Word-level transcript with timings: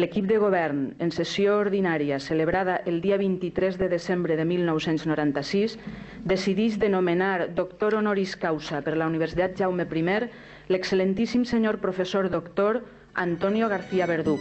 l'equip 0.00 0.26
de 0.26 0.38
govern, 0.40 0.80
en 0.98 1.12
sessió 1.12 1.58
ordinària 1.60 2.18
celebrada 2.24 2.78
el 2.86 3.00
dia 3.04 3.18
23 3.20 3.76
de 3.78 3.88
desembre 3.92 4.36
de 4.40 4.46
1996, 4.48 5.76
decidís 6.24 6.78
denominar 6.80 7.50
doctor 7.54 7.98
honoris 8.00 8.36
causa 8.36 8.80
per 8.86 8.96
la 8.96 9.10
Universitat 9.12 9.56
Jaume 9.60 9.84
I 9.84 10.18
l'excel·lentíssim 10.72 11.44
senyor 11.44 11.80
professor 11.84 12.30
doctor 12.30 12.84
Antonio 13.14 13.68
García 13.68 14.06
Verduc, 14.06 14.40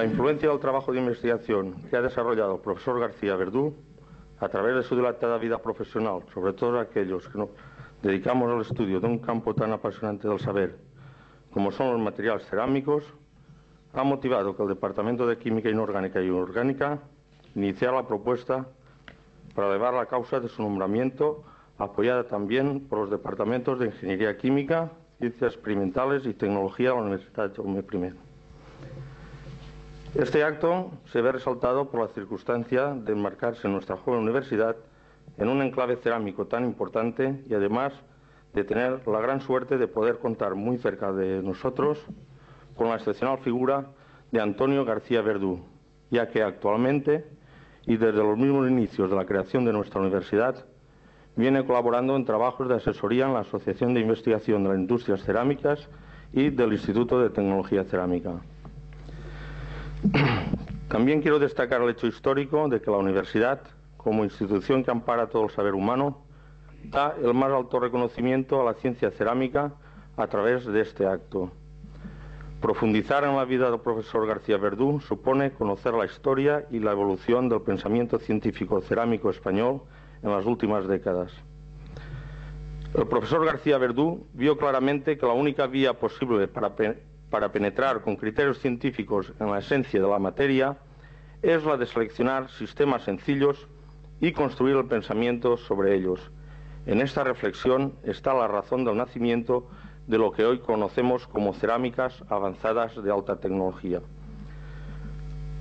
La 0.00 0.06
influencia 0.06 0.48
del 0.48 0.58
trabajo 0.60 0.92
de 0.92 0.98
investigación 0.98 1.74
que 1.90 1.94
ha 1.94 2.00
desarrollado 2.00 2.54
el 2.54 2.62
profesor 2.62 2.98
García 2.98 3.36
Verdú 3.36 3.74
a 4.38 4.48
través 4.48 4.74
de 4.74 4.82
su 4.82 4.96
dilatada 4.96 5.36
vida 5.36 5.58
profesional, 5.58 6.22
sobre 6.32 6.54
todo 6.54 6.80
aquellos 6.80 7.28
que 7.28 7.36
nos 7.36 7.50
dedicamos 8.02 8.50
al 8.50 8.62
estudio 8.62 8.98
de 8.98 9.06
un 9.06 9.18
campo 9.18 9.54
tan 9.54 9.74
apasionante 9.74 10.26
del 10.26 10.40
saber 10.40 10.78
como 11.52 11.70
son 11.70 11.92
los 11.92 12.00
materiales 12.00 12.46
cerámicos, 12.46 13.04
ha 13.92 14.02
motivado 14.02 14.56
que 14.56 14.62
el 14.62 14.70
Departamento 14.70 15.26
de 15.26 15.36
Química 15.36 15.68
Inorgánica 15.68 16.22
y 16.22 16.28
Inorgánica 16.28 17.00
iniciara 17.54 17.96
la 17.96 18.08
propuesta 18.08 18.68
para 19.54 19.68
elevar 19.68 19.92
la 19.92 20.06
causa 20.06 20.40
de 20.40 20.48
su 20.48 20.62
nombramiento, 20.62 21.44
apoyada 21.76 22.24
también 22.24 22.88
por 22.88 23.00
los 23.00 23.10
departamentos 23.10 23.78
de 23.78 23.88
Ingeniería 23.88 24.38
Química, 24.38 24.92
Ciencias 25.18 25.52
Experimentales 25.52 26.24
y 26.24 26.32
Tecnología 26.32 26.88
de 26.88 26.94
la 26.94 27.02
Universidad 27.02 27.50
de 27.50 27.54
Jaume 27.54 27.80
I. 27.80 28.29
Este 30.14 30.42
acto 30.42 30.90
se 31.12 31.20
ve 31.20 31.30
resaltado 31.30 31.88
por 31.88 32.00
la 32.00 32.08
circunstancia 32.08 32.88
de 32.88 33.12
enmarcarse 33.12 33.68
en 33.68 33.74
nuestra 33.74 33.96
joven 33.96 34.22
universidad 34.22 34.74
en 35.38 35.48
un 35.48 35.62
enclave 35.62 35.96
cerámico 35.96 36.46
tan 36.46 36.64
importante 36.64 37.44
y 37.48 37.54
además 37.54 37.92
de 38.52 38.64
tener 38.64 39.06
la 39.06 39.20
gran 39.20 39.40
suerte 39.40 39.78
de 39.78 39.86
poder 39.86 40.18
contar 40.18 40.56
muy 40.56 40.78
cerca 40.78 41.12
de 41.12 41.40
nosotros 41.44 42.04
con 42.76 42.88
la 42.88 42.96
excepcional 42.96 43.38
figura 43.38 43.86
de 44.32 44.40
Antonio 44.40 44.84
García 44.84 45.22
Verdú, 45.22 45.60
ya 46.10 46.28
que 46.28 46.42
actualmente 46.42 47.24
y 47.86 47.96
desde 47.96 48.18
los 48.18 48.36
mismos 48.36 48.68
inicios 48.68 49.10
de 49.10 49.16
la 49.16 49.26
creación 49.26 49.64
de 49.64 49.72
nuestra 49.72 50.00
universidad 50.00 50.66
viene 51.36 51.64
colaborando 51.64 52.16
en 52.16 52.24
trabajos 52.24 52.68
de 52.68 52.74
asesoría 52.74 53.26
en 53.26 53.34
la 53.34 53.40
Asociación 53.40 53.94
de 53.94 54.00
Investigación 54.00 54.64
de 54.64 54.70
las 54.70 54.78
Industrias 54.78 55.22
Cerámicas 55.22 55.88
y 56.32 56.50
del 56.50 56.72
Instituto 56.72 57.20
de 57.20 57.30
Tecnología 57.30 57.84
Cerámica. 57.84 58.40
También 60.88 61.22
quiero 61.22 61.38
destacar 61.38 61.82
el 61.82 61.90
hecho 61.90 62.06
histórico 62.06 62.68
de 62.68 62.80
que 62.80 62.90
la 62.90 62.96
universidad, 62.96 63.60
como 63.96 64.24
institución 64.24 64.82
que 64.82 64.90
ampara 64.90 65.28
todo 65.28 65.44
el 65.44 65.50
saber 65.50 65.74
humano, 65.74 66.24
da 66.84 67.14
el 67.22 67.34
más 67.34 67.52
alto 67.52 67.78
reconocimiento 67.78 68.60
a 68.60 68.64
la 68.64 68.74
ciencia 68.74 69.10
cerámica 69.10 69.74
a 70.16 70.26
través 70.26 70.64
de 70.64 70.80
este 70.80 71.06
acto. 71.06 71.52
Profundizar 72.60 73.24
en 73.24 73.36
la 73.36 73.44
vida 73.44 73.70
del 73.70 73.80
profesor 73.80 74.26
García 74.26 74.58
Verdú 74.58 75.00
supone 75.00 75.52
conocer 75.52 75.94
la 75.94 76.04
historia 76.04 76.66
y 76.70 76.78
la 76.78 76.92
evolución 76.92 77.48
del 77.48 77.62
pensamiento 77.62 78.18
científico 78.18 78.80
cerámico 78.82 79.30
español 79.30 79.82
en 80.22 80.30
las 80.30 80.44
últimas 80.44 80.86
décadas. 80.86 81.32
El 82.94 83.06
profesor 83.06 83.46
García 83.46 83.78
Verdú 83.78 84.26
vio 84.34 84.58
claramente 84.58 85.16
que 85.16 85.24
la 85.24 85.32
única 85.32 85.66
vía 85.68 85.94
posible 85.94 86.48
para 86.48 86.74
para 87.30 87.52
penetrar 87.52 88.02
con 88.02 88.16
criterios 88.16 88.58
científicos 88.58 89.32
en 89.40 89.50
la 89.50 89.60
esencia 89.60 90.00
de 90.00 90.08
la 90.08 90.18
materia 90.18 90.78
es 91.42 91.64
la 91.64 91.76
de 91.76 91.86
seleccionar 91.86 92.50
sistemas 92.50 93.04
sencillos 93.04 93.68
y 94.20 94.32
construir 94.32 94.76
el 94.76 94.86
pensamiento 94.86 95.56
sobre 95.56 95.94
ellos. 95.94 96.30
En 96.86 97.00
esta 97.00 97.24
reflexión 97.24 97.94
está 98.02 98.34
la 98.34 98.48
razón 98.48 98.84
del 98.84 98.96
nacimiento 98.96 99.68
de 100.06 100.18
lo 100.18 100.32
que 100.32 100.44
hoy 100.44 100.58
conocemos 100.58 101.26
como 101.26 101.54
cerámicas 101.54 102.24
avanzadas 102.28 103.02
de 103.02 103.10
alta 103.10 103.36
tecnología. 103.36 104.00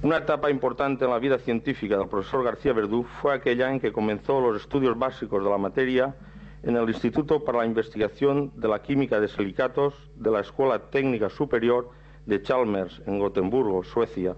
Una 0.02 0.18
etapa 0.18 0.50
importante 0.50 1.06
en 1.06 1.12
la 1.12 1.20
vida 1.20 1.38
científica 1.40 1.98
del 1.98 2.08
profesor 2.08 2.44
García 2.44 2.74
Verdú 2.74 3.04
fue 3.22 3.34
aquella 3.34 3.72
en 3.72 3.80
que 3.80 3.92
comenzó 3.92 4.40
los 4.40 4.62
estudios 4.62 4.98
básicos 4.98 5.44
de 5.44 5.50
la 5.50 5.58
materia 5.58 6.16
en 6.64 6.76
el 6.76 6.90
Instituto 6.90 7.44
para 7.44 7.60
la 7.60 7.66
Investigación 7.66 8.52
de 8.56 8.68
la 8.68 8.82
Química 8.82 9.20
de 9.20 9.28
Silicatos 9.28 9.94
de 10.16 10.32
la 10.32 10.42
Escuela 10.42 10.90
Técnica 10.90 11.30
Superior 11.30 11.90
de 12.26 12.42
Chalmers, 12.42 13.02
en 13.06 13.20
Gotemburgo, 13.20 13.84
Suecia, 13.84 14.36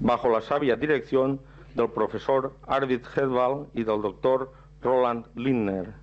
bajo 0.00 0.28
la 0.28 0.40
sabia 0.40 0.76
dirección 0.76 1.40
del 1.74 1.90
profesor 1.90 2.54
Arvid 2.66 3.02
Hedwall 3.14 3.68
y 3.74 3.84
del 3.84 4.02
doctor 4.02 4.52
Roland 4.82 5.26
Lindner, 5.34 5.94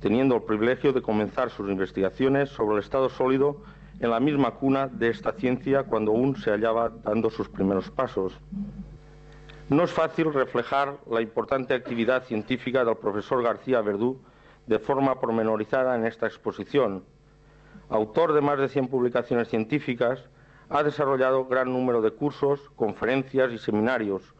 teniendo 0.00 0.36
el 0.36 0.42
privilegio 0.42 0.92
de 0.92 1.02
comenzar 1.02 1.50
sus 1.50 1.68
investigaciones 1.68 2.50
sobre 2.50 2.76
el 2.76 2.82
estado 2.82 3.08
sólido 3.08 3.62
en 4.00 4.10
la 4.10 4.20
misma 4.20 4.52
cuna 4.52 4.86
de 4.86 5.08
esta 5.08 5.32
ciencia 5.32 5.84
cuando 5.84 6.12
aún 6.12 6.36
se 6.36 6.50
hallaba 6.50 6.90
dando 6.90 7.30
sus 7.30 7.48
primeros 7.48 7.90
pasos. 7.90 8.38
No 9.68 9.84
es 9.84 9.90
fácil 9.90 10.32
reflejar 10.32 10.98
la 11.10 11.22
importante 11.22 11.74
actividad 11.74 12.24
científica 12.24 12.84
del 12.84 12.96
profesor 12.96 13.42
García 13.42 13.80
Verdú 13.80 14.20
de 14.66 14.78
forma 14.78 15.20
pormenorizada 15.20 15.94
en 15.96 16.06
esta 16.06 16.26
exposición. 16.26 17.04
Autor 17.88 18.32
de 18.32 18.40
más 18.40 18.58
de 18.58 18.68
100 18.68 18.88
publicaciones 18.88 19.48
científicas, 19.48 20.28
ha 20.68 20.82
desarrollado 20.82 21.44
gran 21.46 21.72
número 21.72 22.00
de 22.00 22.12
cursos, 22.12 22.70
conferencias 22.76 23.52
y 23.52 23.58
seminarios, 23.58 24.34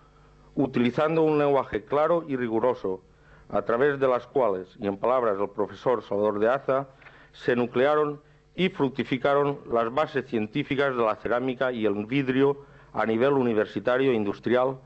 utilizando 0.55 1.23
un 1.23 1.39
lenguaje 1.39 1.85
claro 1.85 2.25
y 2.27 2.37
riguroso, 2.37 3.03
a 3.51 3.63
través 3.63 4.01
de 4.01 4.09
las 4.09 4.27
cuales, 4.27 4.75
y 4.79 4.87
en 4.87 4.97
palabras 4.97 5.37
del 5.37 5.51
profesor 5.51 6.03
Salvador 6.03 6.39
de 6.39 6.49
Aza, 6.49 6.89
se 7.33 7.55
nuclearon 7.55 8.23
y 8.55 8.71
fructificaron 8.71 9.61
las 9.71 9.93
bases 9.93 10.27
científicas 10.27 10.97
de 10.97 11.03
la 11.03 11.17
cerámica 11.17 11.73
y 11.73 11.85
el 11.85 12.07
vidrio 12.07 12.65
a 12.95 13.05
nivel 13.05 13.33
universitario 13.33 14.13
e 14.13 14.15
industrial 14.15 14.79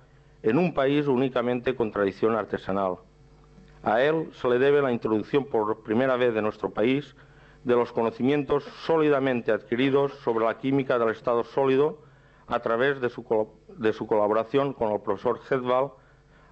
en 0.43 0.59
un 0.59 0.75
país 0.75 1.07
únicamente 1.07 1.75
con 1.75 1.91
tradición 1.91 2.35
artesanal. 2.35 2.99
A 3.83 4.03
él 4.03 4.31
se 4.35 4.49
le 4.49 4.59
debe 4.59 4.83
la 4.83 4.93
introducción 4.93 5.45
por 5.45 5.83
primera 5.83 6.17
vez 6.17 6.35
de 6.35 6.43
nuestro 6.43 6.71
país 6.71 7.15
de 7.65 7.75
los 7.75 7.93
conocimientos 7.93 8.65
sólidamente 8.85 9.53
adquiridos 9.53 10.13
sobre 10.23 10.45
la 10.45 10.59
química 10.59 10.99
del 10.99 11.11
estado 11.11 11.43
sólido 11.45 11.99
a 12.47 12.61
través 12.61 13.01
de 13.01 13.11
su, 13.11 13.25
colaboración 14.07 14.73
con 14.73 14.93
el 14.93 15.01
profesor 15.01 15.41
Hedwall, 15.51 15.91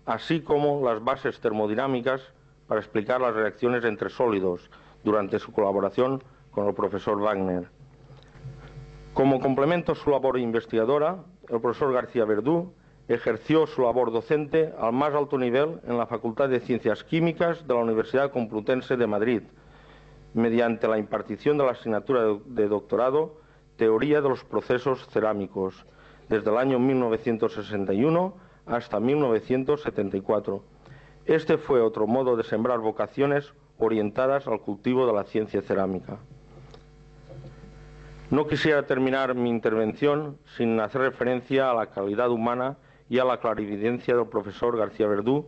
así 0.06 0.40
como 0.40 0.84
las 0.84 1.02
bases 1.02 1.38
termodinámicas 1.40 2.20
para 2.66 2.80
explicar 2.80 3.20
las 3.20 3.34
reacciones 3.34 3.84
entre 3.84 4.10
sólidos 4.10 4.70
durante 5.04 5.38
su 5.38 5.52
colaboración 5.52 6.22
con 6.50 6.66
el 6.66 6.74
profesor 6.74 7.20
Wagner. 7.20 7.68
Como 9.12 9.38
complemento 9.38 9.92
a 9.92 9.94
su 9.94 10.10
labor 10.10 10.38
investigadora, 10.38 11.18
el 11.48 11.60
profesor 11.60 11.92
García 11.92 12.24
Verdú 12.24 12.72
ejerció 13.08 13.66
su 13.66 13.82
labor 13.82 14.12
docente 14.12 14.72
al 14.78 14.92
más 14.92 15.14
alto 15.14 15.38
nivel 15.38 15.80
en 15.86 15.98
la 15.98 16.06
Facultad 16.06 16.48
de 16.48 16.60
Ciencias 16.60 17.04
Químicas 17.04 17.66
de 17.66 17.74
la 17.74 17.80
Universidad 17.80 18.30
Complutense 18.30 18.96
de 18.96 19.06
Madrid, 19.06 19.42
mediante 20.32 20.88
la 20.88 20.98
impartición 20.98 21.58
de 21.58 21.64
la 21.64 21.72
asignatura 21.72 22.22
de 22.46 22.68
doctorado 22.68 23.40
Teoría 23.76 24.20
de 24.22 24.28
los 24.28 24.44
Procesos 24.44 25.06
Cerámicos, 25.08 25.84
desde 26.28 26.50
el 26.50 26.56
año 26.56 26.78
1961 26.78 28.34
hasta 28.66 29.00
1974. 29.00 30.62
Este 31.26 31.58
fue 31.58 31.80
otro 31.80 32.06
modo 32.06 32.36
de 32.36 32.44
sembrar 32.44 32.78
vocaciones 32.78 33.52
orientadas 33.78 34.46
al 34.46 34.60
cultivo 34.60 35.06
de 35.06 35.12
la 35.12 35.24
ciencia 35.24 35.60
cerámica. 35.60 36.18
No 38.30 38.46
quisiera 38.46 38.84
terminar 38.84 39.34
mi 39.34 39.50
intervención 39.50 40.38
sin 40.56 40.80
hacer 40.80 41.02
referencia 41.02 41.70
a 41.70 41.74
la 41.74 41.86
calidad 41.86 42.30
humana 42.30 42.78
y 43.08 43.18
a 43.18 43.24
la 43.24 43.38
clarividencia 43.38 44.16
del 44.16 44.26
profesor 44.26 44.76
García 44.76 45.06
Verdú, 45.06 45.46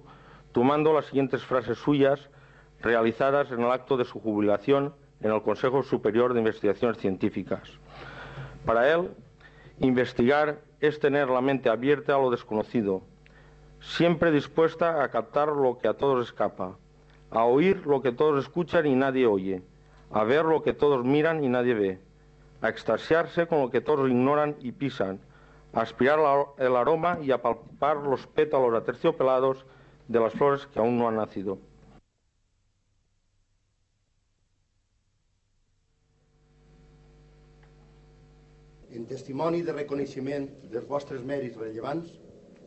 tomando 0.53 0.93
las 0.93 1.07
siguientes 1.07 1.45
frases 1.45 1.79
suyas 1.79 2.29
realizadas 2.81 3.51
en 3.51 3.61
el 3.61 3.71
acto 3.71 3.97
de 3.97 4.05
su 4.05 4.21
jubilación 4.21 4.95
en 5.21 5.33
el 5.33 5.43
Consejo 5.43 5.83
Superior 5.83 6.35
de 6.35 6.41
Investigaciones 6.41 6.99
Científicas. 6.99 7.63
Para 8.65 8.93
él, 8.93 9.11
investigar 9.79 10.61
es 10.81 11.01
tener 11.01 11.29
la 11.29 11.41
mente 11.41 11.69
abierta 11.69 12.15
a 12.15 12.19
lo 12.19 12.31
desconocido, 12.31 13.03
siempre 13.81 14.31
dispuesta 14.31 15.03
a 15.03 15.11
captar 15.11 15.49
lo 15.49 15.79
que 15.79 15.89
a 15.89 15.95
todos 15.95 16.27
escapa, 16.27 16.77
a 17.31 17.45
oír 17.45 17.87
lo 17.87 18.03
que 18.03 18.13
todos 18.13 18.45
escuchan 18.45 18.87
y 18.87 18.95
nadie 18.95 19.27
oye, 19.27 19.63
a 20.11 20.25
ver 20.25 20.45
lo 20.45 20.63
que 20.63 20.73
todos 20.73 21.05
miran 21.05 21.43
y 21.43 21.49
nadie 21.49 21.75
ve, 21.75 22.01
a 22.61 22.69
extasiarse 22.69 23.47
con 23.47 23.61
lo 23.61 23.71
que 23.71 23.81
todos 23.81 24.09
ignoran 24.09 24.57
y 24.61 24.73
pisan, 24.73 25.21
aspirar 25.77 26.19
el 26.59 26.77
aroma 26.77 27.19
y 27.23 27.31
a 27.31 27.43
palpar 27.43 27.99
los 27.99 28.27
pétalos 28.27 28.75
aterciopelados 28.75 29.67
de 30.09 30.21
las 30.21 30.33
flores 30.33 30.67
que 30.67 30.79
aún 30.79 30.99
no 30.99 31.09
han 31.09 31.17
nacido. 31.17 31.59
En 38.91 39.05
testimoni 39.05 39.61
de 39.61 39.75
reconeixement 39.77 40.47
dels 40.73 40.87
vostres 40.89 41.21
mèrits 41.21 41.59
rellevants, 41.61 42.15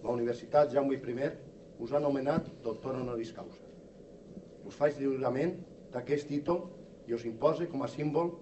la 0.03 0.11
Universitat 0.13 0.69
Jaume 0.69 0.93
I 0.93 1.31
us 1.79 1.93
ha 1.93 1.99
nomenat 1.99 2.45
doctor 2.61 2.95
honoris 2.95 3.31
causa. 3.33 3.63
Us 4.67 4.75
faig 4.75 4.99
lliurament 4.99 5.55
d'aquest 5.91 6.27
títol 6.27 6.67
i 7.07 7.15
us 7.17 7.25
imposa 7.25 7.65
com 7.65 7.81
a 7.81 7.87
símbol 7.87 8.35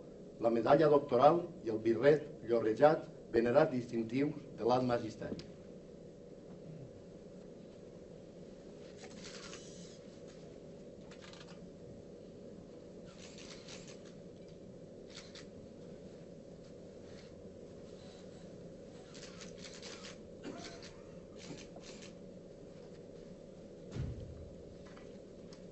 la 0.44 0.50
medalla 0.50 0.90
doctoral 0.90 1.46
i 1.64 1.70
el 1.70 1.80
birret 1.80 2.28
llorejat 2.44 3.06
venerat 3.38 3.72
distintius 3.74 4.34
de 4.58 4.66
l'alt 4.66 4.88
magisteri. 4.88 5.46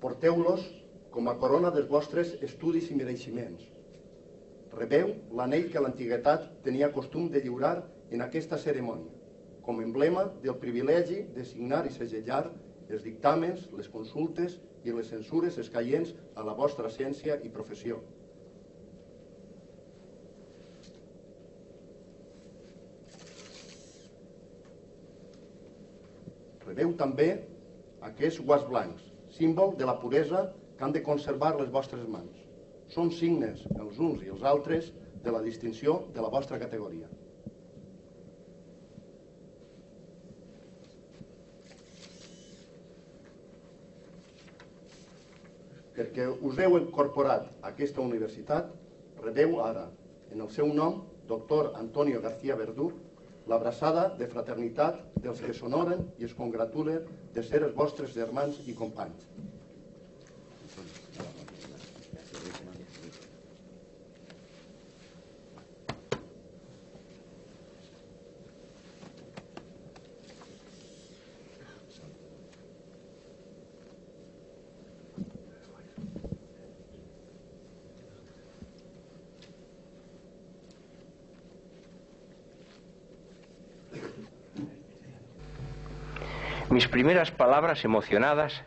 Porteu-los 0.06 0.62
com 1.10 1.26
a 1.28 1.34
corona 1.40 1.72
dels 1.74 1.88
vostres 1.90 2.36
estudis 2.46 2.92
i 2.92 2.98
mereixements. 2.98 3.64
Rebeu 4.76 5.10
l'anell 5.38 5.66
que 5.72 5.82
l'antiguitat 5.82 6.44
tenia 6.66 6.92
costum 6.92 7.30
de 7.30 7.42
lliurar 7.44 7.76
en 8.10 8.22
aquesta 8.24 8.58
cerimònia, 8.58 9.12
com 9.62 9.82
emblema 9.82 10.26
del 10.42 10.58
privilegi 10.62 11.22
de 11.34 11.44
signar 11.46 11.84
i 11.86 11.94
segellar 11.94 12.44
els 12.90 13.02
dictàmens, 13.06 13.66
les 13.74 13.88
consultes 13.90 14.60
i 14.86 14.94
les 14.94 15.08
censures 15.10 15.58
escaients 15.62 16.12
a 16.34 16.44
la 16.46 16.54
vostra 16.54 16.90
ciència 16.92 17.40
i 17.42 17.50
professió. 17.50 17.98
Rebeu 26.66 26.94
també 26.98 27.28
aquests 28.06 28.42
guants 28.42 28.66
blancs, 28.68 29.02
símbol 29.38 29.74
de 29.78 29.86
la 29.88 29.98
puresa 30.02 30.48
que 30.76 30.84
han 30.84 30.94
de 30.94 31.02
conservar 31.02 31.54
les 31.58 31.70
vostres 31.72 32.06
mans. 32.10 32.42
Són 32.92 33.10
signes, 33.10 33.62
els 33.80 33.98
uns 33.98 34.22
i 34.22 34.30
els 34.34 34.42
altres, 34.46 34.92
de 35.26 35.32
la 35.34 35.42
distinció 35.42 36.04
de 36.14 36.22
la 36.22 36.30
vostra 36.30 36.58
categoria. 36.62 37.08
Perquè 45.96 46.28
us 46.28 46.60
heu 46.60 46.76
incorporat 46.78 47.48
a 47.58 47.72
aquesta 47.72 48.04
universitat, 48.04 48.70
rebeu 49.24 49.58
ara, 49.64 49.88
en 50.30 50.44
el 50.44 50.50
seu 50.54 50.70
nom, 50.78 51.02
doctor 51.26 51.72
Antonio 51.80 52.20
García 52.22 52.54
Verdú, 52.60 52.92
l'abraçada 53.50 54.08
de 54.18 54.28
fraternitat 54.30 55.02
dels 55.24 55.42
que 55.42 55.54
s'honoren 55.56 56.06
i 56.20 56.26
es 56.28 56.34
congratulen 56.38 57.06
de 57.34 57.42
ser 57.42 57.64
els 57.64 57.74
vostres 57.74 58.14
germans 58.14 58.60
i 58.66 58.74
companys. 58.78 59.30
Mis 86.76 86.88
primeras 86.88 87.30
palabras 87.30 87.86
emocionadas 87.86 88.62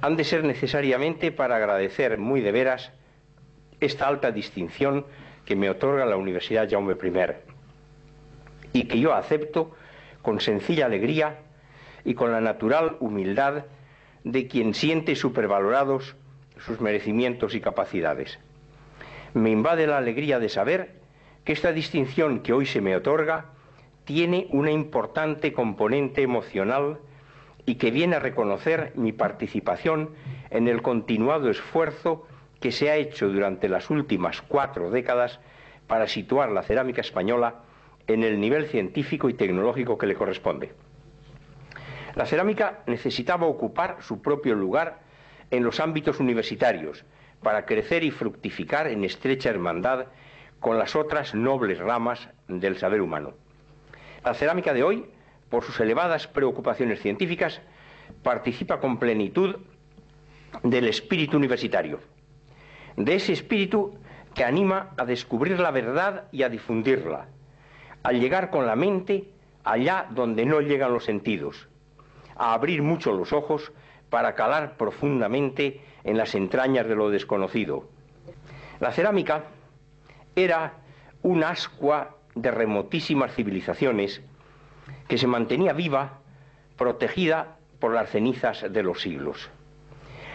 han 0.00 0.16
de 0.16 0.24
ser 0.24 0.44
necesariamente 0.44 1.30
para 1.30 1.56
agradecer 1.56 2.16
muy 2.16 2.40
de 2.40 2.52
veras 2.52 2.90
esta 3.80 4.08
alta 4.08 4.30
distinción 4.30 5.04
que 5.44 5.54
me 5.54 5.68
otorga 5.68 6.06
la 6.06 6.16
Universidad 6.16 6.66
Jaume 6.70 6.94
I 6.94 7.32
y 8.72 8.84
que 8.84 8.98
yo 8.98 9.12
acepto 9.12 9.76
con 10.22 10.40
sencilla 10.40 10.86
alegría 10.86 11.40
y 12.02 12.14
con 12.14 12.32
la 12.32 12.40
natural 12.40 12.96
humildad 12.98 13.66
de 14.24 14.48
quien 14.48 14.72
siente 14.72 15.14
supervalorados 15.14 16.16
sus 16.56 16.80
merecimientos 16.80 17.54
y 17.54 17.60
capacidades. 17.60 18.38
Me 19.34 19.50
invade 19.50 19.86
la 19.86 19.98
alegría 19.98 20.38
de 20.38 20.48
saber 20.48 20.94
que 21.44 21.52
esta 21.52 21.72
distinción 21.72 22.40
que 22.40 22.54
hoy 22.54 22.64
se 22.64 22.80
me 22.80 22.96
otorga 22.96 23.50
tiene 24.06 24.46
una 24.50 24.70
importante 24.70 25.52
componente 25.52 26.22
emocional 26.22 27.00
y 27.68 27.74
que 27.74 27.90
viene 27.90 28.16
a 28.16 28.18
reconocer 28.18 28.92
mi 28.94 29.12
participación 29.12 30.14
en 30.48 30.68
el 30.68 30.80
continuado 30.80 31.50
esfuerzo 31.50 32.26
que 32.60 32.72
se 32.72 32.88
ha 32.88 32.96
hecho 32.96 33.28
durante 33.28 33.68
las 33.68 33.90
últimas 33.90 34.40
cuatro 34.40 34.90
décadas 34.90 35.38
para 35.86 36.06
situar 36.06 36.50
la 36.50 36.62
cerámica 36.62 37.02
española 37.02 37.56
en 38.06 38.24
el 38.24 38.40
nivel 38.40 38.68
científico 38.68 39.28
y 39.28 39.34
tecnológico 39.34 39.98
que 39.98 40.06
le 40.06 40.14
corresponde. 40.14 40.72
La 42.14 42.24
cerámica 42.24 42.84
necesitaba 42.86 43.46
ocupar 43.46 43.98
su 44.00 44.22
propio 44.22 44.54
lugar 44.54 45.00
en 45.50 45.62
los 45.62 45.78
ámbitos 45.78 46.20
universitarios 46.20 47.04
para 47.42 47.66
crecer 47.66 48.02
y 48.02 48.10
fructificar 48.10 48.86
en 48.86 49.04
estrecha 49.04 49.50
hermandad 49.50 50.06
con 50.58 50.78
las 50.78 50.96
otras 50.96 51.34
nobles 51.34 51.80
ramas 51.80 52.30
del 52.48 52.78
saber 52.78 53.02
humano. 53.02 53.34
La 54.24 54.32
cerámica 54.32 54.72
de 54.72 54.84
hoy 54.84 55.04
por 55.50 55.64
sus 55.64 55.78
elevadas 55.80 56.26
preocupaciones 56.26 57.00
científicas, 57.00 57.60
participa 58.22 58.80
con 58.80 58.98
plenitud 58.98 59.56
del 60.62 60.88
espíritu 60.88 61.36
universitario, 61.36 62.00
de 62.96 63.14
ese 63.14 63.32
espíritu 63.32 63.98
que 64.34 64.44
anima 64.44 64.90
a 64.96 65.04
descubrir 65.04 65.58
la 65.60 65.70
verdad 65.70 66.24
y 66.32 66.42
a 66.42 66.48
difundirla, 66.48 67.26
al 68.02 68.20
llegar 68.20 68.50
con 68.50 68.66
la 68.66 68.76
mente 68.76 69.30
allá 69.64 70.06
donde 70.10 70.46
no 70.46 70.60
llegan 70.60 70.92
los 70.92 71.04
sentidos, 71.04 71.68
a 72.36 72.54
abrir 72.54 72.82
mucho 72.82 73.12
los 73.12 73.32
ojos 73.32 73.72
para 74.10 74.34
calar 74.34 74.76
profundamente 74.76 75.80
en 76.04 76.16
las 76.16 76.34
entrañas 76.34 76.86
de 76.86 76.94
lo 76.94 77.10
desconocido. 77.10 77.88
La 78.80 78.92
cerámica 78.92 79.44
era 80.34 80.74
un 81.22 81.42
ascua 81.44 82.16
de 82.34 82.50
remotísimas 82.50 83.34
civilizaciones 83.34 84.22
que 85.06 85.18
se 85.18 85.26
mantenía 85.26 85.72
viva, 85.72 86.20
protegida 86.76 87.56
por 87.78 87.94
las 87.94 88.10
cenizas 88.10 88.64
de 88.70 88.82
los 88.82 89.00
siglos. 89.00 89.50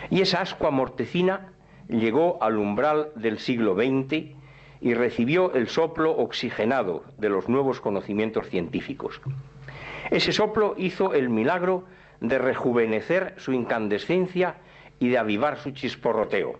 Y 0.10 0.22
esa 0.22 0.42
ascua 0.42 0.72
mortecina 0.72 1.54
llegó 1.88 2.42
al 2.42 2.58
umbral 2.58 3.12
del 3.16 3.40
siglo 3.40 3.76
XX 3.76 4.36
y 4.82 4.94
recibió 4.94 5.54
el 5.54 5.70
soplo 5.70 6.12
oxigenado 6.12 7.04
de 7.18 7.30
los 7.30 7.48
nuevos 7.48 7.80
conocimientos 7.80 8.48
científicos. 8.50 9.22
Ese 10.12 10.34
soplo 10.34 10.76
hizo 10.78 11.14
el 11.14 11.30
milagro 11.30 11.86
de 12.20 12.38
rejuvenecer 12.38 13.34
su 13.38 13.54
incandescencia 13.54 14.56
y 15.00 15.10
de 15.10 15.18
avivar 15.18 15.58
su 15.58 15.72
chisporroteo. 15.72 16.60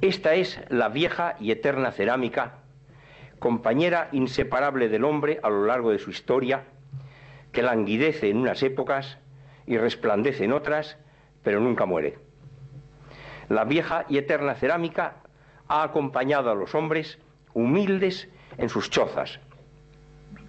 Esta 0.00 0.34
es 0.34 0.60
la 0.68 0.88
vieja 0.88 1.36
y 1.40 1.50
eterna 1.50 1.92
cerámica, 1.92 2.59
compañera 3.40 4.08
inseparable 4.12 4.88
del 4.88 5.04
hombre 5.04 5.40
a 5.42 5.48
lo 5.48 5.64
largo 5.64 5.90
de 5.90 5.98
su 5.98 6.10
historia, 6.10 6.64
que 7.50 7.62
languidece 7.62 8.28
en 8.28 8.36
unas 8.36 8.62
épocas 8.62 9.18
y 9.66 9.76
resplandece 9.78 10.44
en 10.44 10.52
otras, 10.52 10.98
pero 11.42 11.58
nunca 11.58 11.86
muere. 11.86 12.18
La 13.48 13.64
vieja 13.64 14.04
y 14.08 14.18
eterna 14.18 14.54
cerámica 14.54 15.16
ha 15.66 15.82
acompañado 15.82 16.50
a 16.50 16.54
los 16.54 16.74
hombres 16.74 17.18
humildes 17.54 18.28
en 18.58 18.68
sus 18.68 18.90
chozas, 18.90 19.40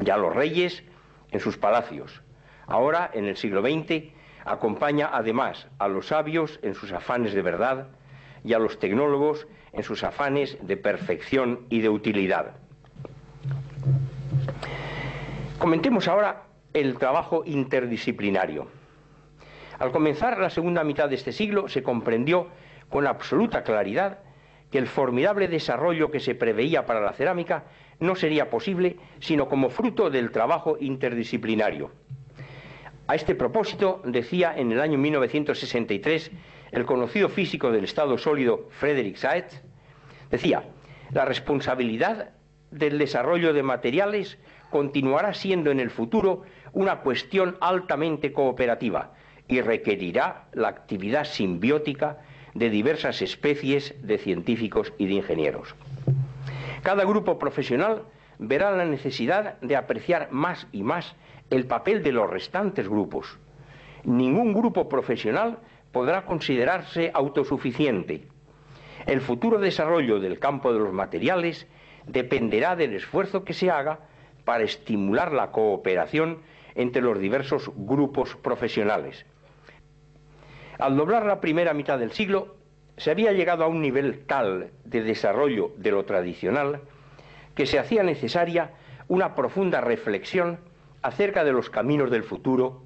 y 0.03 0.09
a 0.09 0.17
los 0.17 0.35
reyes 0.35 0.83
en 1.31 1.39
sus 1.39 1.57
palacios. 1.57 2.21
Ahora, 2.67 3.09
en 3.13 3.25
el 3.25 3.37
siglo 3.37 3.61
XX, 3.61 4.11
acompaña 4.45 5.09
además 5.11 5.67
a 5.79 5.87
los 5.87 6.07
sabios 6.07 6.59
en 6.61 6.75
sus 6.75 6.91
afanes 6.91 7.33
de 7.33 7.41
verdad 7.41 7.87
y 8.43 8.53
a 8.53 8.59
los 8.59 8.79
tecnólogos 8.79 9.47
en 9.73 9.83
sus 9.83 10.03
afanes 10.03 10.57
de 10.61 10.77
perfección 10.77 11.65
y 11.69 11.81
de 11.81 11.89
utilidad. 11.89 12.55
Comentemos 15.61 16.07
ahora 16.07 16.45
el 16.73 16.97
trabajo 16.97 17.43
interdisciplinario. 17.45 18.65
Al 19.77 19.91
comenzar 19.91 20.39
la 20.39 20.49
segunda 20.49 20.83
mitad 20.83 21.07
de 21.07 21.13
este 21.13 21.31
siglo 21.31 21.67
se 21.67 21.83
comprendió 21.83 22.47
con 22.89 23.05
absoluta 23.05 23.61
claridad 23.63 24.17
que 24.71 24.79
el 24.79 24.87
formidable 24.87 25.47
desarrollo 25.47 26.09
que 26.09 26.19
se 26.19 26.33
preveía 26.33 26.87
para 26.87 26.99
la 26.99 27.13
cerámica 27.13 27.65
no 27.99 28.15
sería 28.15 28.49
posible 28.49 28.97
sino 29.19 29.47
como 29.47 29.69
fruto 29.69 30.09
del 30.09 30.31
trabajo 30.31 30.77
interdisciplinario. 30.79 31.91
A 33.05 33.13
este 33.13 33.35
propósito, 33.35 34.01
decía 34.03 34.55
en 34.57 34.71
el 34.71 34.81
año 34.81 34.97
1963 34.97 36.31
el 36.71 36.85
conocido 36.85 37.29
físico 37.29 37.71
del 37.71 37.83
estado 37.83 38.17
sólido 38.17 38.67
Frederick 38.71 39.15
Saetz, 39.17 39.61
decía, 40.31 40.63
la 41.11 41.25
responsabilidad 41.25 42.31
del 42.71 42.97
desarrollo 42.97 43.53
de 43.53 43.63
materiales 43.63 44.37
continuará 44.69 45.33
siendo 45.33 45.69
en 45.71 45.79
el 45.79 45.91
futuro 45.91 46.43
una 46.73 47.01
cuestión 47.01 47.57
altamente 47.59 48.31
cooperativa 48.31 49.11
y 49.47 49.61
requerirá 49.61 50.47
la 50.53 50.69
actividad 50.69 51.25
simbiótica 51.25 52.19
de 52.53 52.69
diversas 52.69 53.21
especies 53.21 53.93
de 54.01 54.17
científicos 54.17 54.93
y 54.97 55.07
de 55.07 55.13
ingenieros. 55.15 55.75
Cada 56.83 57.03
grupo 57.03 57.37
profesional 57.37 58.03
verá 58.39 58.71
la 58.71 58.85
necesidad 58.85 59.59
de 59.61 59.75
apreciar 59.75 60.29
más 60.31 60.67
y 60.71 60.83
más 60.83 61.15
el 61.49 61.67
papel 61.67 62.01
de 62.01 62.11
los 62.13 62.29
restantes 62.29 62.87
grupos. 62.87 63.37
Ningún 64.03 64.53
grupo 64.53 64.89
profesional 64.89 65.59
podrá 65.91 66.25
considerarse 66.25 67.11
autosuficiente. 67.13 68.27
El 69.05 69.21
futuro 69.21 69.59
desarrollo 69.59 70.19
del 70.19 70.39
campo 70.39 70.73
de 70.73 70.79
los 70.79 70.93
materiales 70.93 71.67
dependerá 72.05 72.75
del 72.75 72.93
esfuerzo 72.93 73.43
que 73.43 73.53
se 73.53 73.69
haga 73.69 73.99
para 74.45 74.63
estimular 74.63 75.31
la 75.31 75.51
cooperación 75.51 76.39
entre 76.75 77.01
los 77.01 77.19
diversos 77.19 77.71
grupos 77.75 78.35
profesionales. 78.35 79.25
Al 80.79 80.95
doblar 80.97 81.25
la 81.25 81.41
primera 81.41 81.73
mitad 81.73 81.99
del 81.99 82.11
siglo, 82.11 82.55
se 82.97 83.11
había 83.11 83.33
llegado 83.33 83.63
a 83.63 83.67
un 83.67 83.81
nivel 83.81 84.25
tal 84.25 84.71
de 84.83 85.03
desarrollo 85.03 85.71
de 85.77 85.91
lo 85.91 86.05
tradicional 86.05 86.81
que 87.55 87.65
se 87.65 87.79
hacía 87.79 88.03
necesaria 88.03 88.71
una 89.07 89.35
profunda 89.35 89.81
reflexión 89.81 90.59
acerca 91.01 91.43
de 91.43 91.51
los 91.51 91.69
caminos 91.69 92.11
del 92.11 92.23
futuro 92.23 92.83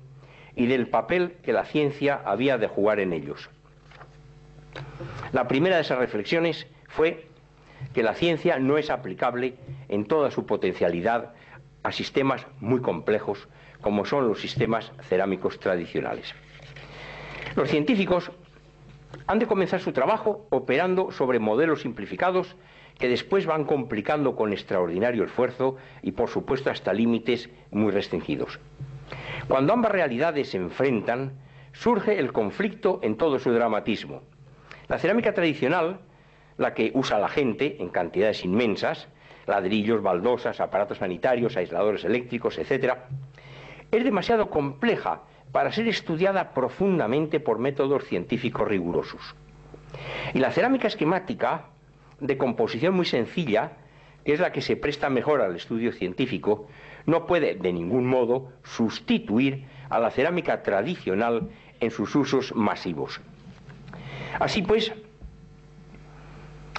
y 0.55 0.67
del 0.67 0.87
papel 0.87 1.33
que 1.43 1.53
la 1.53 1.65
ciencia 1.65 2.21
había 2.25 2.57
de 2.57 2.67
jugar 2.67 2.99
en 2.99 3.13
ellos. 3.13 3.49
La 5.31 5.47
primera 5.47 5.75
de 5.75 5.81
esas 5.81 5.99
reflexiones 5.99 6.67
fue 6.87 7.27
que 7.93 8.03
la 8.03 8.13
ciencia 8.13 8.59
no 8.59 8.77
es 8.77 8.89
aplicable 8.89 9.55
en 9.89 10.05
toda 10.05 10.31
su 10.31 10.45
potencialidad 10.45 11.33
a 11.83 11.91
sistemas 11.91 12.45
muy 12.59 12.81
complejos 12.81 13.47
como 13.85 14.03
son 14.03 14.27
los 14.27 14.41
sistemas 14.41 14.91
cerámicos 15.03 15.59
tradicionales. 15.59 16.33
Los 17.55 17.69
científicos 17.69 18.31
han 19.27 19.37
de 19.37 19.45
comenzar 19.45 19.79
su 19.79 19.91
trabajo 19.91 20.47
operando 20.49 21.11
sobre 21.11 21.37
modelos 21.37 21.81
simplificados 21.81 22.55
que 22.97 23.07
después 23.07 23.45
van 23.45 23.65
complicando 23.65 24.35
con 24.35 24.53
extraordinario 24.53 25.23
esfuerzo 25.23 25.77
y 26.01 26.13
por 26.13 26.29
supuesto 26.29 26.69
hasta 26.71 26.93
límites 26.93 27.49
muy 27.69 27.91
restringidos. 27.91 28.59
Cuando 29.47 29.73
ambas 29.73 29.91
realidades 29.91 30.49
se 30.49 30.57
enfrentan, 30.57 31.33
surge 31.73 32.17
el 32.17 32.33
conflicto 32.33 32.99
en 33.03 33.17
todo 33.17 33.37
su 33.37 33.51
dramatismo. 33.51 34.23
La 34.87 34.97
cerámica 34.97 35.33
tradicional, 35.33 35.99
la 36.57 36.73
que 36.73 36.91
usa 36.93 37.19
la 37.19 37.29
gente 37.29 37.77
en 37.79 37.89
cantidades 37.89 38.45
inmensas, 38.45 39.07
ladrillos, 39.45 40.01
baldosas, 40.01 40.59
aparatos 40.59 40.99
sanitarios, 40.99 41.57
aisladores 41.57 42.03
eléctricos, 42.03 42.57
etc., 42.57 42.95
es 43.91 44.03
demasiado 44.03 44.49
compleja 44.49 45.21
para 45.51 45.71
ser 45.71 45.87
estudiada 45.87 46.53
profundamente 46.53 47.39
por 47.39 47.59
métodos 47.59 48.03
científicos 48.05 48.67
rigurosos. 48.67 49.35
Y 50.33 50.39
la 50.39 50.51
cerámica 50.51 50.87
esquemática, 50.87 51.67
de 52.19 52.37
composición 52.37 52.93
muy 52.93 53.05
sencilla, 53.05 53.73
que 54.25 54.33
es 54.33 54.39
la 54.39 54.51
que 54.51 54.61
se 54.61 54.75
presta 54.75 55.09
mejor 55.09 55.41
al 55.41 55.55
estudio 55.55 55.91
científico, 55.91 56.67
no 57.05 57.27
puede 57.27 57.55
de 57.55 57.71
ningún 57.71 58.07
modo 58.07 58.51
sustituir 58.63 59.65
a 59.89 59.99
la 59.99 60.11
cerámica 60.11 60.63
tradicional 60.63 61.49
en 61.79 61.91
sus 61.91 62.15
usos 62.15 62.55
masivos. 62.55 63.21
Así 64.39 64.61
pues, 64.61 64.91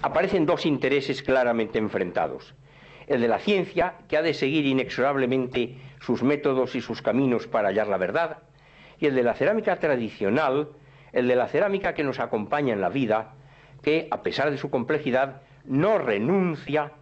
aparecen 0.02 0.46
dos 0.46 0.66
intereses 0.66 1.22
claramente 1.22 1.78
enfrentados. 1.78 2.54
El 3.06 3.20
de 3.20 3.28
la 3.28 3.38
ciencia, 3.38 3.94
que 4.08 4.16
ha 4.16 4.22
de 4.22 4.34
seguir 4.34 4.66
inexorablemente 4.66 5.76
sus 6.00 6.22
métodos 6.22 6.74
y 6.74 6.80
sus 6.80 7.02
caminos 7.02 7.46
para 7.46 7.68
hallar 7.68 7.88
la 7.88 7.96
verdad, 7.96 8.38
y 8.98 9.06
el 9.06 9.14
de 9.14 9.22
la 9.22 9.34
cerámica 9.34 9.76
tradicional, 9.78 10.68
el 11.12 11.28
de 11.28 11.36
la 11.36 11.48
cerámica 11.48 11.94
que 11.94 12.04
nos 12.04 12.18
acompaña 12.18 12.72
en 12.72 12.80
la 12.80 12.88
vida, 12.88 13.34
que, 13.82 14.08
a 14.10 14.22
pesar 14.22 14.50
de 14.50 14.58
su 14.58 14.70
complejidad, 14.70 15.42
no 15.64 15.98
renuncia 15.98 16.92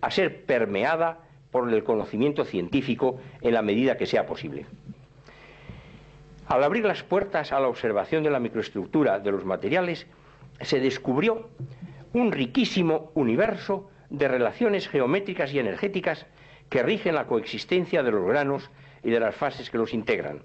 a 0.00 0.10
ser 0.10 0.44
permeada 0.44 1.18
por 1.50 1.72
el 1.72 1.84
conocimiento 1.84 2.44
científico 2.44 3.18
en 3.40 3.54
la 3.54 3.62
medida 3.62 3.96
que 3.96 4.06
sea 4.06 4.26
posible. 4.26 4.66
Al 6.48 6.62
abrir 6.62 6.84
las 6.84 7.02
puertas 7.02 7.52
a 7.52 7.60
la 7.60 7.68
observación 7.68 8.22
de 8.22 8.30
la 8.30 8.40
microestructura 8.40 9.18
de 9.18 9.32
los 9.32 9.44
materiales, 9.44 10.06
se 10.60 10.80
descubrió 10.80 11.48
un 12.12 12.32
riquísimo 12.32 13.10
universo 13.14 13.90
de 14.10 14.28
relaciones 14.28 14.88
geométricas 14.88 15.52
y 15.52 15.58
energéticas 15.58 16.26
que 16.68 16.82
rigen 16.82 17.14
la 17.14 17.26
coexistencia 17.26 18.02
de 18.02 18.10
los 18.10 18.26
granos 18.26 18.70
y 19.02 19.10
de 19.10 19.20
las 19.20 19.34
fases 19.34 19.70
que 19.70 19.78
los 19.78 19.94
integran. 19.94 20.42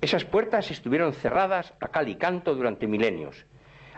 Esas 0.00 0.24
puertas 0.24 0.70
estuvieron 0.70 1.12
cerradas 1.14 1.72
a 1.80 1.88
cal 1.88 2.08
y 2.08 2.16
canto 2.16 2.54
durante 2.54 2.86
milenios, 2.86 3.46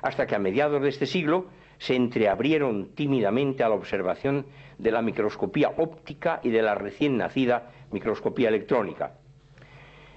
hasta 0.00 0.26
que 0.26 0.36
a 0.36 0.38
mediados 0.38 0.80
de 0.82 0.88
este 0.88 1.06
siglo 1.06 1.46
se 1.78 1.96
entreabrieron 1.96 2.94
tímidamente 2.94 3.62
a 3.62 3.68
la 3.68 3.74
observación 3.74 4.46
de 4.78 4.90
la 4.90 5.02
microscopía 5.02 5.72
óptica 5.76 6.40
y 6.42 6.50
de 6.50 6.62
la 6.62 6.74
recién 6.74 7.16
nacida 7.16 7.70
microscopía 7.90 8.48
electrónica. 8.48 9.14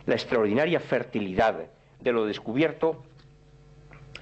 La 0.05 0.15
extraordinaria 0.15 0.79
fertilidad 0.79 1.67
de 1.99 2.11
lo 2.11 2.25
descubierto 2.25 3.03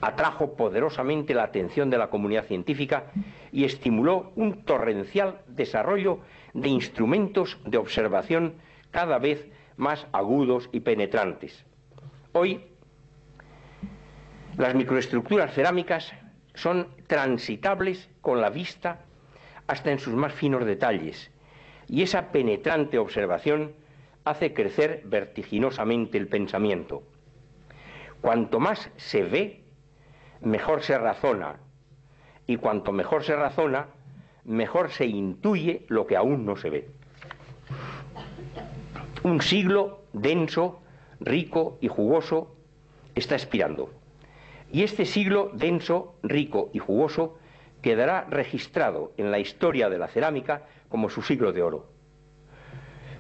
atrajo 0.01 0.55
poderosamente 0.55 1.33
la 1.33 1.43
atención 1.43 1.89
de 1.89 1.97
la 1.97 2.09
comunidad 2.09 2.45
científica 2.45 3.05
y 3.51 3.65
estimuló 3.65 4.31
un 4.35 4.63
torrencial 4.63 5.41
desarrollo 5.47 6.19
de 6.53 6.69
instrumentos 6.69 7.57
de 7.65 7.77
observación 7.77 8.55
cada 8.91 9.19
vez 9.19 9.45
más 9.77 10.07
agudos 10.11 10.69
y 10.71 10.81
penetrantes. 10.81 11.65
Hoy, 12.33 12.63
las 14.57 14.75
microestructuras 14.75 15.53
cerámicas 15.53 16.13
son 16.53 16.87
transitables 17.07 18.09
con 18.21 18.41
la 18.41 18.49
vista 18.49 19.05
hasta 19.67 19.91
en 19.91 19.99
sus 19.99 20.13
más 20.13 20.33
finos 20.33 20.65
detalles, 20.65 21.31
y 21.87 22.01
esa 22.01 22.31
penetrante 22.31 22.97
observación 22.97 23.73
hace 24.25 24.53
crecer 24.53 25.01
vertiginosamente 25.05 26.17
el 26.17 26.27
pensamiento. 26.27 27.03
Cuanto 28.21 28.59
más 28.59 28.91
se 28.97 29.23
ve, 29.23 29.63
mejor 30.41 30.81
se 30.83 30.97
razona, 30.97 31.57
y 32.47 32.57
cuanto 32.57 32.91
mejor 32.91 33.23
se 33.23 33.35
razona, 33.35 33.87
mejor 34.45 34.91
se 34.91 35.05
intuye 35.05 35.85
lo 35.87 36.07
que 36.07 36.17
aún 36.17 36.45
no 36.45 36.55
se 36.55 36.69
ve. 36.69 36.89
Un 39.23 39.41
siglo 39.41 40.01
denso, 40.13 40.81
rico 41.19 41.77
y 41.81 41.87
jugoso 41.87 42.55
está 43.15 43.35
expirando. 43.35 43.91
Y 44.71 44.83
este 44.83 45.05
siglo 45.05 45.51
denso, 45.53 46.15
rico 46.23 46.69
y 46.73 46.79
jugoso 46.79 47.37
quedará 47.81 48.25
registrado 48.29 49.13
en 49.17 49.31
la 49.31 49.39
historia 49.39 49.89
de 49.89 49.97
la 49.97 50.07
cerámica 50.07 50.63
como 50.89 51.09
su 51.09 51.21
siglo 51.21 51.51
de 51.51 51.61
oro. 51.61 51.87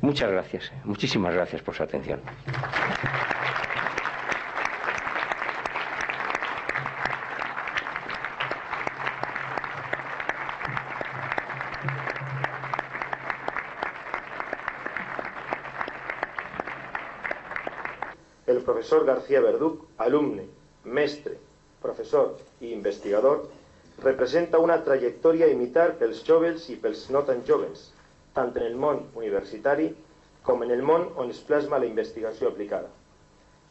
Muchas 0.01 0.31
gracias, 0.31 0.71
muchísimas 0.85 1.33
gracias 1.33 1.61
por 1.61 1.75
su 1.75 1.83
atención. 1.83 2.21
El 18.49 18.63
profesor 18.65 19.05
García 19.05 19.41
Verduc, 19.45 19.83
alumne, 20.01 20.47
mestre, 20.83 21.35
professor 21.83 22.31
i 22.59 22.71
investigador, 22.73 23.43
representa 24.01 24.61
una 24.63 24.79
trajectòria 24.87 25.45
a 25.45 25.53
imitar 25.53 25.91
pels 25.99 26.23
joves 26.25 26.65
i 26.73 26.77
pels 26.81 27.03
no 27.13 27.21
tan 27.27 27.43
joves, 27.45 27.83
tant 28.33 28.49
en 28.57 28.65
el 28.71 28.79
món 28.85 29.03
universitari 29.21 29.91
com 30.49 30.65
en 30.65 30.73
el 30.73 30.81
món 30.81 31.05
on 31.21 31.29
es 31.29 31.43
plasma 31.45 31.77
la 31.77 31.91
investigació 31.91 32.49
aplicada. 32.49 32.89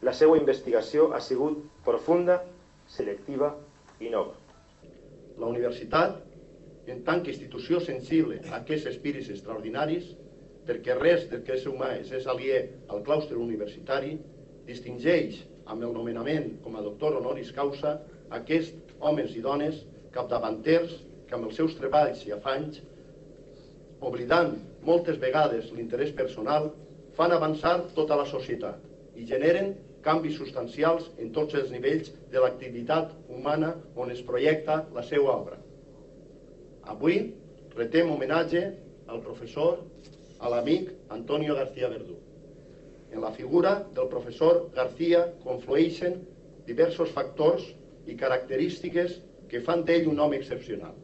La 0.06 0.14
seva 0.14 0.38
investigació 0.38 1.08
ha 1.14 1.20
sigut 1.26 1.58
profunda, 1.90 2.38
selectiva 2.86 3.50
i 3.98 4.14
nova. 4.14 4.36
La 5.42 5.50
universitat, 5.50 6.20
en 6.86 7.02
tant 7.08 7.24
que 7.24 7.34
institució 7.34 7.82
sensible 7.82 8.44
a 8.46 8.60
aquests 8.62 8.92
espírits 8.94 9.34
extraordinaris, 9.34 10.12
perquè 10.70 10.94
res 11.02 11.26
del 11.32 11.42
que 11.42 11.58
és 11.58 11.66
humà 11.66 11.96
és 11.98 12.26
aliè 12.30 12.62
al 12.94 13.02
claustre 13.02 13.42
universitari, 13.42 14.18
distingeix 14.68 15.40
amb 15.68 15.84
el 15.84 15.92
nomenament 15.96 16.50
com 16.64 16.76
a 16.76 16.84
doctor 16.84 17.18
honoris 17.18 17.52
causa 17.56 17.96
aquests 18.38 18.94
homes 19.00 19.34
i 19.36 19.42
dones 19.44 19.82
capdavanters 20.14 20.94
que 21.28 21.36
amb 21.36 21.48
els 21.48 21.58
seus 21.60 21.74
treballs 21.78 22.24
i 22.26 22.32
afanys, 22.36 22.80
oblidant 24.00 24.54
moltes 24.86 25.18
vegades 25.20 25.72
l'interès 25.74 26.12
personal, 26.16 26.70
fan 27.18 27.34
avançar 27.34 27.74
tota 27.96 28.16
la 28.16 28.26
societat 28.30 29.18
i 29.18 29.26
generen 29.26 29.74
canvis 30.04 30.36
substancials 30.38 31.08
en 31.18 31.32
tots 31.34 31.56
els 31.58 31.72
nivells 31.74 32.12
de 32.32 32.42
l'activitat 32.42 33.10
humana 33.34 33.74
on 33.96 34.12
es 34.14 34.22
projecta 34.22 34.84
la 34.94 35.02
seva 35.08 35.34
obra. 35.34 35.58
Avui 36.94 37.18
retem 37.74 38.10
homenatge 38.14 38.62
al 39.08 39.20
professor, 39.24 39.82
a 40.38 40.48
l'amic 40.52 40.92
Antonio 41.10 41.56
García 41.58 41.90
Verdú. 41.90 42.16
En 43.12 43.22
la 43.24 43.32
figura 43.32 43.72
del 43.96 44.08
professor 44.08 44.58
García 44.74 45.24
conflueixen 45.44 46.18
diversos 46.68 47.12
factors 47.16 47.64
i 48.06 48.16
característiques 48.22 49.20
que 49.48 49.62
fan 49.64 49.84
d'ell 49.88 50.10
un 50.12 50.20
home 50.20 50.36
excepcional. 50.36 50.96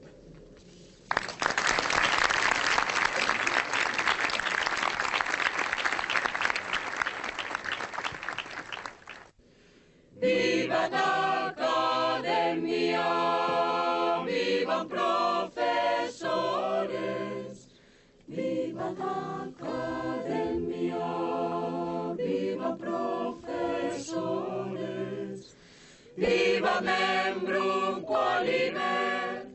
Membrum 26.80 28.02
qualimer, 28.02 29.46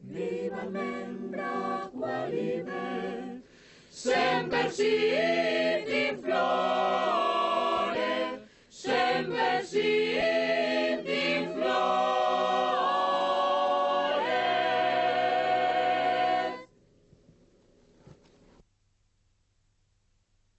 viva 0.00 0.64
membra 0.64 1.90
qualimer, 1.92 3.42
semper 3.90 4.70
sit 4.70 5.81